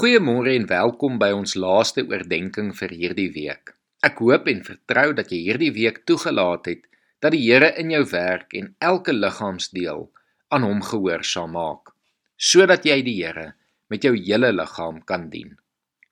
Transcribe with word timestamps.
Goeiemôre 0.00 0.54
en 0.56 0.62
welkom 0.64 1.18
by 1.20 1.26
ons 1.36 1.52
laaste 1.60 2.00
oordeenking 2.08 2.70
vir 2.72 2.92
hierdie 2.96 3.26
week. 3.34 3.74
Ek 4.00 4.22
hoop 4.24 4.46
en 4.48 4.62
vertrou 4.64 5.10
dat 5.18 5.28
jy 5.28 5.40
hierdie 5.44 5.74
week 5.76 5.98
toegelaat 6.08 6.70
het 6.70 6.86
dat 7.20 7.34
die 7.34 7.42
Here 7.42 7.68
in 7.82 7.92
jou 7.92 8.00
werk 8.08 8.56
en 8.56 8.70
elke 8.80 9.12
liggaamsdeel 9.12 10.06
aan 10.56 10.64
hom 10.64 10.80
gehoorsaam 10.88 11.52
maak, 11.52 11.92
sodat 12.40 12.88
jy 12.88 12.96
die 13.04 13.18
Here 13.18 13.50
met 13.92 14.06
jou 14.08 14.14
hele 14.16 14.54
liggaam 14.54 15.02
kan 15.04 15.28
dien. 15.34 15.52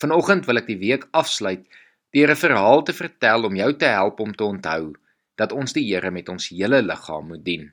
Vanoggend 0.00 0.48
wil 0.48 0.62
ek 0.62 0.72
die 0.72 0.80
week 0.80 1.04
afsluit 1.12 1.68
deur 2.16 2.32
'n 2.32 2.40
verhaal 2.40 2.86
te 2.88 2.96
vertel 2.96 3.44
om 3.44 3.60
jou 3.60 3.70
te 3.76 3.92
help 3.92 4.24
om 4.24 4.32
te 4.32 4.48
onthou 4.48 4.94
dat 5.36 5.52
ons 5.52 5.76
die 5.76 5.84
Here 5.90 6.10
met 6.10 6.32
ons 6.32 6.48
hele 6.48 6.80
liggaam 6.80 7.28
moet 7.28 7.44
dien. 7.44 7.68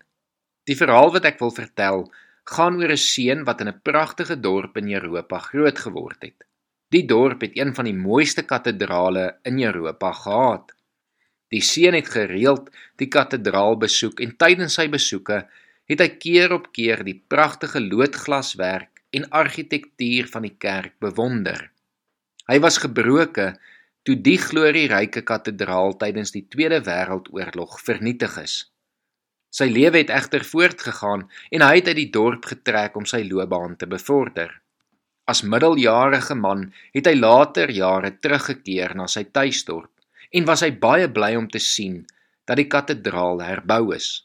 Die 0.68 0.75
verhaal 0.75 1.16
wat 1.16 1.23
ek 1.23 1.39
wil 1.39 1.55
vertel, 1.55 2.12
gaan 2.43 2.79
oor 2.81 2.91
'n 2.91 2.97
seun 2.97 3.43
wat 3.43 3.61
in 3.61 3.67
'n 3.67 3.81
pragtige 3.81 4.39
dorp 4.39 4.77
in 4.77 4.93
Europa 4.93 5.37
groot 5.37 5.79
geword 5.79 6.21
het. 6.21 6.45
Die 6.89 7.05
dorp 7.05 7.41
het 7.41 7.57
een 7.57 7.75
van 7.75 7.85
die 7.85 7.95
mooiste 7.95 8.43
katedrale 8.43 9.37
in 9.43 9.63
Europa 9.63 10.11
gehad. 10.11 10.75
Die 11.47 11.61
seun 11.61 11.93
het 11.93 12.09
gereeld 12.09 12.69
die 12.96 13.07
katedraal 13.07 13.77
besoek 13.77 14.19
en 14.19 14.37
tydens 14.37 14.73
sy 14.73 14.87
besoeke 14.89 15.47
het 15.85 15.99
hy 15.99 16.09
keer 16.09 16.54
op 16.54 16.71
keer 16.71 17.04
die 17.04 17.23
pragtige 17.27 17.82
loodglaswerk 17.82 19.01
en 19.11 19.29
argitektuur 19.29 20.27
van 20.27 20.41
die 20.41 20.55
kerk 20.57 20.93
bewonder. 20.99 21.71
Hy 22.47 22.60
was 22.60 22.77
gebroke 22.77 23.60
toe 24.04 24.15
die 24.15 24.37
glorieryke 24.37 25.21
katedraal 25.21 25.97
tydens 25.97 26.32
die 26.32 26.47
Tweede 26.49 26.82
Wêreldoorlog 26.82 27.79
vernietig 27.83 28.37
is. 28.41 28.71
Sy 29.51 29.68
lewe 29.68 30.00
het 30.00 30.11
egter 30.15 30.46
voortgegaan 30.47 31.25
en 31.51 31.64
hy 31.65 31.73
het 31.79 31.91
uit 31.91 32.00
die 32.00 32.11
dorp 32.14 32.47
getrek 32.47 32.95
om 32.95 33.05
sy 33.05 33.25
loopbaan 33.28 33.75
te 33.75 33.88
bevorder. 33.91 34.53
As 35.27 35.44
middeljarige 35.44 36.36
man 36.36 36.69
het 36.95 37.08
hy 37.08 37.16
later 37.19 37.72
jare 37.72 38.14
teruggekeer 38.23 38.95
na 38.95 39.08
sy 39.11 39.25
tuisdorp 39.27 39.91
en 40.31 40.47
was 40.47 40.63
hy 40.63 40.72
baie 40.72 41.09
bly 41.11 41.35
om 41.35 41.49
te 41.52 41.59
sien 41.59 42.02
dat 42.47 42.57
die 42.59 42.69
katedraal 42.72 43.44
herbou 43.44 43.91
is. 43.95 44.23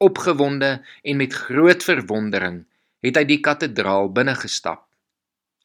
Opgewonde 0.00 0.80
en 1.04 1.20
met 1.20 1.36
groot 1.36 1.84
verwondering 1.84 2.64
het 3.04 3.20
hy 3.20 3.24
die 3.28 3.40
katedraal 3.44 4.10
binne 4.12 4.34
gestap. 4.40 4.82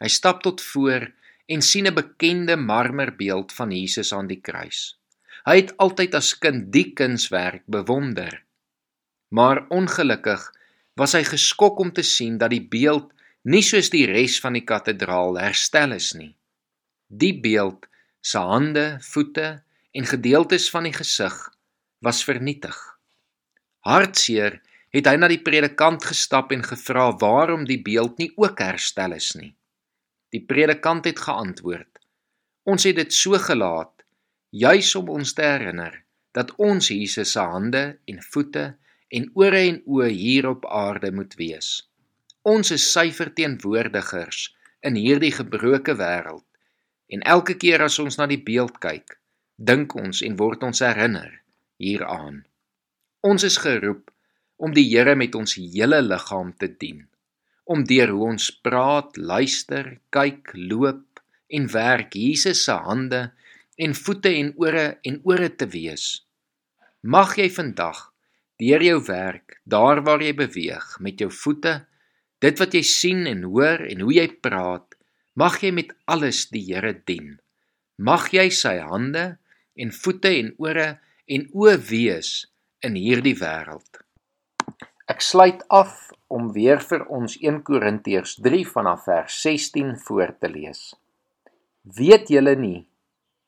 Hy 0.02 0.09
stap 0.12 0.44
tot 0.44 0.62
voor 0.73 1.08
en 1.47 1.62
sien 1.62 1.88
'n 1.88 1.95
bekende 1.95 2.56
marmerbeeld 2.56 3.52
van 3.52 3.72
Jesus 3.72 4.14
aan 4.14 4.28
die 4.28 4.42
kruis. 4.42 4.95
Hy 5.45 5.56
het 5.56 5.78
altyd 5.78 6.16
as 6.16 6.38
kind 6.38 6.72
die 6.72 6.94
kunswerk 6.94 7.64
bewonder. 7.66 8.44
Maar 9.32 9.64
ongelukkig 9.72 10.44
was 11.00 11.16
hy 11.16 11.24
geskok 11.24 11.80
om 11.80 11.92
te 11.96 12.04
sien 12.04 12.38
dat 12.42 12.52
die 12.52 12.64
beeld 12.68 13.14
nie 13.48 13.64
soos 13.66 13.90
die 13.94 14.06
res 14.10 14.38
van 14.44 14.58
die 14.58 14.66
katedraal 14.68 15.40
herstel 15.40 15.96
is 15.96 16.12
nie. 16.18 16.34
Die 17.08 17.34
beeld 17.40 17.88
se 18.22 18.42
hande, 18.44 19.00
voete 19.02 19.62
en 19.98 20.08
gedeeltes 20.08 20.68
van 20.72 20.86
die 20.88 20.96
gesig 20.96 21.38
was 22.04 22.22
vernietig. 22.28 22.76
Hartseer 23.88 24.59
het 24.92 25.08
hy 25.08 25.16
na 25.18 25.30
die 25.32 25.42
predikant 25.42 26.04
gestap 26.06 26.52
en 26.52 26.64
gevra 26.66 27.08
waarom 27.24 27.64
die 27.66 27.80
beeld 27.82 28.20
nie 28.20 28.30
ook 28.36 28.59
herstel 28.59 29.16
is 29.16 29.32
nie. 29.40 29.54
Die 30.32 30.44
predikant 30.44 31.08
het 31.08 31.20
geantwoord: 31.20 32.04
Ons 32.68 32.86
het 32.88 33.00
dit 33.00 33.16
so 33.16 33.40
gelaat 33.40 34.04
juis 34.52 34.92
om 35.00 35.09
ons 35.09 35.34
te 35.34 35.44
herinner 35.48 35.96
dat 36.36 36.52
ons 36.59 36.92
Jesus 36.92 37.34
se 37.34 37.40
hande 37.40 37.84
en 38.08 38.20
voete 38.34 38.66
en 39.12 39.28
ore 39.36 39.62
en 39.67 39.81
oë 39.86 40.09
hier 40.16 40.48
op 40.50 40.66
aarde 40.66 41.12
moet 41.12 41.36
wees. 41.40 41.81
Ons 42.48 42.72
is 42.73 42.86
sy 42.94 43.09
verteenwoordigers 43.14 44.48
in 44.88 44.95
hierdie 44.98 45.34
gebroke 45.36 45.98
wêreld. 46.00 46.45
En 47.12 47.23
elke 47.28 47.58
keer 47.59 47.84
as 47.84 48.00
ons 48.00 48.18
na 48.18 48.26
die 48.31 48.40
beeld 48.40 48.80
kyk, 48.81 49.18
dink 49.59 49.94
ons 50.00 50.23
en 50.26 50.38
word 50.40 50.64
ons 50.64 50.81
herinner 50.81 51.42
hieraan. 51.81 52.42
Ons 53.22 53.44
is 53.46 53.59
geroep 53.62 54.08
om 54.62 54.74
die 54.74 54.88
Here 54.88 55.16
met 55.18 55.35
ons 55.35 55.58
hele 55.59 56.00
liggaam 56.02 56.53
te 56.58 56.69
dien. 56.72 57.03
Om 57.66 57.84
deur 57.90 58.14
hoe 58.14 58.28
ons 58.31 58.47
praat, 58.64 59.18
luister, 59.18 59.97
kyk, 60.14 60.53
loop 60.56 61.22
en 61.52 61.68
werk 61.74 62.16
Jesus 62.16 62.64
se 62.66 62.78
hande 62.88 63.28
en 63.81 63.94
voete 63.97 64.31
en 64.40 64.53
ore 64.62 64.85
en 65.08 65.19
ore 65.28 65.50
te 65.56 65.68
wees. 65.69 66.24
Mag 67.02 67.35
jy 67.38 67.50
vandag 67.53 68.10
deur 68.61 68.83
jou 68.85 68.99
werk, 69.07 69.57
daar 69.66 70.03
waar 70.05 70.22
jy 70.22 70.35
beweeg, 70.38 70.85
met 71.01 71.22
jou 71.22 71.31
voete, 71.33 71.79
dit 72.41 72.59
wat 72.61 72.75
jy 72.77 72.83
sien 72.85 73.25
en 73.29 73.45
hoor 73.49 73.81
en 73.88 74.03
hoe 74.05 74.13
jy 74.13 74.27
praat, 74.44 74.85
mag 75.33 75.57
jy 75.63 75.72
met 75.73 75.94
alles 76.05 76.45
die 76.53 76.63
Here 76.67 76.94
dien. 76.94 77.39
Mag 77.97 78.29
jy 78.33 78.49
sy 78.53 78.77
hande 78.85 79.25
en 79.77 79.94
voete 79.95 80.33
en 80.38 80.53
ore 80.61 80.88
en 81.31 81.47
oë 81.57 81.75
wees 81.89 82.31
in 82.85 82.97
hierdie 82.97 83.38
wêreld. 83.39 84.01
Ek 85.09 85.22
sluit 85.25 85.63
af 85.69 86.11
om 86.31 86.51
weer 86.55 86.81
vir 86.85 87.05
ons 87.11 87.35
1 87.41 87.61
Korintiërs 87.67 88.38
3 88.45 88.63
vanaf 88.69 89.05
vers 89.09 89.41
16 89.43 89.95
voor 90.05 90.33
te 90.39 90.49
lees. 90.51 90.91
Weet 91.83 92.29
julle 92.29 92.55
nie 92.55 92.85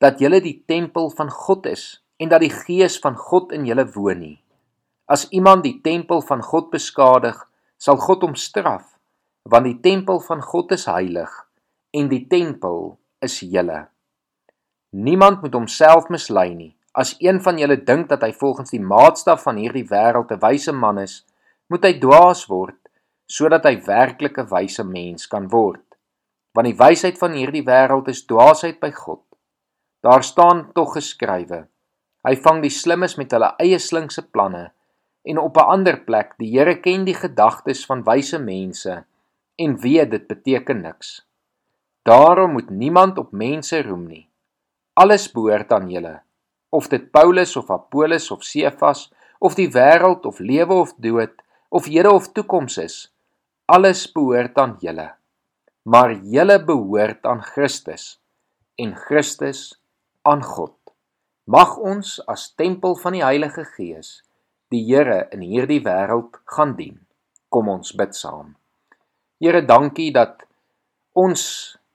dat 0.02 0.18
julle 0.20 0.42
die 0.44 0.58
tempel 0.68 1.08
van 1.16 1.30
God 1.30 1.70
is 1.70 1.84
en 2.20 2.30
dat 2.32 2.42
die 2.44 2.52
Gees 2.52 2.98
van 3.00 3.16
God 3.16 3.54
in 3.56 3.64
julle 3.68 3.86
woon 3.94 4.20
nie? 4.20 4.38
As 5.04 5.26
iemand 5.36 5.66
die 5.66 5.80
tempel 5.84 6.22
van 6.24 6.40
God 6.42 6.70
beskadig, 6.72 7.36
sal 7.76 7.98
God 8.00 8.22
hom 8.24 8.36
straf, 8.40 8.86
want 9.44 9.68
die 9.68 9.80
tempel 9.84 10.22
van 10.24 10.40
God 10.40 10.72
is 10.72 10.86
heilig 10.88 11.32
en 11.94 12.08
die 12.08 12.24
tempel 12.26 12.96
is 13.22 13.36
julle. 13.44 13.84
Niemand 14.96 15.42
moet 15.44 15.54
homself 15.54 16.08
mislei 16.08 16.54
nie. 16.54 16.72
As 16.96 17.16
een 17.20 17.40
van 17.44 17.58
julle 17.60 17.76
dink 17.84 18.08
dat 18.08 18.22
hy 18.24 18.30
volgens 18.32 18.72
die 18.72 18.80
maatstaf 18.80 19.42
van 19.44 19.58
hierdie 19.60 19.84
wêreld 19.90 20.32
'n 20.32 20.40
wyse 20.40 20.72
man 20.72 20.98
is, 20.98 21.24
moet 21.68 21.84
hy 21.84 21.98
dwaas 21.98 22.46
word 22.48 22.78
sodat 23.26 23.64
hy 23.64 23.76
werklik 23.84 24.38
'n 24.38 24.48
wyse 24.48 24.84
mens 24.84 25.26
kan 25.26 25.48
word. 25.48 25.84
Want 26.54 26.66
die 26.66 26.78
wysheid 26.78 27.18
van 27.18 27.32
hierdie 27.32 27.66
wêreld 27.66 28.08
is 28.08 28.26
dwaasheid 28.26 28.80
by 28.80 28.90
God. 28.90 29.22
Daar 30.00 30.22
staan 30.22 30.72
tog 30.72 30.94
geskrywe: 30.96 31.66
Hy 32.24 32.34
vang 32.36 32.62
die 32.62 32.70
slimmes 32.70 33.16
met 33.16 33.32
hulle 33.32 33.54
eie 33.58 33.78
slinkse 33.78 34.22
planne 34.22 34.72
en 35.24 35.38
op 35.38 35.56
'n 35.56 35.70
ander 35.74 35.96
plek 36.08 36.34
die 36.38 36.50
Here 36.58 36.76
ken 36.80 37.04
die 37.04 37.16
gedagtes 37.16 37.86
van 37.86 38.04
wyse 38.04 38.38
mense 38.38 39.04
en 39.56 39.80
weet 39.80 40.10
dit 40.10 40.26
beteken 40.26 40.80
niks. 40.80 41.26
Daarom 42.02 42.52
moet 42.52 42.70
niemand 42.70 43.18
op 43.18 43.32
mense 43.32 43.82
roem 43.82 44.06
nie. 44.06 44.28
Alles 44.92 45.32
behoort 45.32 45.72
aan 45.72 45.90
julle. 45.90 46.20
Of 46.68 46.88
dit 46.88 47.10
Paulus 47.10 47.56
of 47.56 47.70
Apollos 47.70 48.30
of 48.30 48.44
Sefas 48.44 49.12
of 49.38 49.54
die 49.54 49.70
wêreld 49.72 50.26
of 50.26 50.38
lewe 50.38 50.74
of 50.74 50.94
dood 50.96 51.32
of 51.68 51.84
hede 51.84 52.10
of 52.12 52.28
toekoms 52.32 52.78
is, 52.78 52.96
alles 53.66 54.12
behoort 54.12 54.58
aan 54.58 54.76
julle. 54.80 55.14
Maar 55.82 56.14
julle 56.14 56.64
behoort 56.64 57.26
aan 57.26 57.42
Christus 57.42 58.20
en 58.76 58.94
Christus 58.96 59.80
aan 60.22 60.42
God. 60.42 60.76
Mag 61.44 61.76
ons 61.76 62.20
as 62.30 62.54
tempel 62.54 62.96
van 62.96 63.12
die 63.12 63.24
Heilige 63.24 63.64
Gees 63.74 64.22
die 64.74 64.82
Here 64.88 65.28
in 65.34 65.44
hierdie 65.44 65.82
wêreld 65.84 66.40
gaan 66.50 66.74
dien. 66.78 66.98
Kom 67.52 67.70
ons 67.70 67.94
bid 67.96 68.14
saam. 68.16 68.54
Here, 69.42 69.62
dankie 69.66 70.10
dat 70.14 70.42
ons 71.14 71.42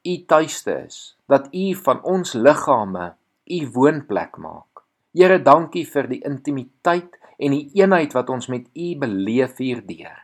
u 0.07 0.15
tuiste 0.29 0.75
is, 0.85 0.99
dat 1.27 1.49
u 1.51 1.73
van 1.83 2.01
ons 2.07 2.35
liggame 2.37 3.13
u 3.49 3.59
woonplek 3.75 4.37
maak. 4.39 4.83
Here, 5.15 5.39
dankie 5.43 5.85
vir 5.89 6.07
die 6.11 6.21
intimiteit 6.27 7.17
en 7.39 7.55
die 7.55 7.67
eenheid 7.79 8.15
wat 8.15 8.29
ons 8.31 8.49
met 8.51 8.67
u 8.75 8.87
beleef 9.01 9.59
hierdeur. 9.59 10.23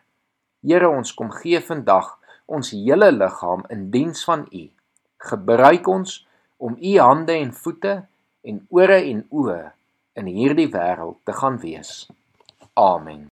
Here, 0.66 0.90
ons 0.90 1.14
kom 1.18 1.32
gee 1.42 1.60
vandag 1.64 2.14
ons 2.46 2.72
hele 2.76 3.10
liggaam 3.12 3.66
in 3.74 3.90
diens 3.92 4.22
van 4.28 4.46
u. 4.52 4.68
Gebruik 5.26 5.88
ons 5.90 6.20
om 6.62 6.78
u 6.78 6.98
hande 7.00 7.34
en 7.36 7.52
voete 7.54 7.96
en 8.46 8.62
ore 8.70 9.02
en 9.02 9.26
oë 9.34 9.62
in 10.22 10.30
hierdie 10.32 10.70
wêreld 10.72 11.18
te 11.26 11.34
gaan 11.36 11.58
wees. 11.64 12.06
Amen. 12.78 13.30